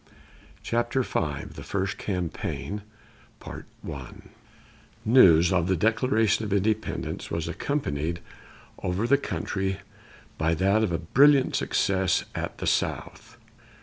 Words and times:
CHAPTER 0.63 1.03
V 1.03 1.43
THE 1.53 1.61
FIRST 1.61 1.99
CAMPAIGN 1.99 2.81
News 5.05 5.53
of 5.53 5.67
the 5.67 5.75
Declaration 5.75 6.43
of 6.43 6.51
Independence 6.51 7.29
was 7.29 7.47
accompanied 7.47 8.19
over 8.81 9.05
the 9.05 9.19
country 9.19 9.77
by 10.39 10.55
that 10.55 10.83
of 10.83 10.91
a 10.91 10.97
brilliant 10.97 11.55
success 11.55 12.23
at 12.33 12.57
the 12.57 12.65
South. 12.65 13.37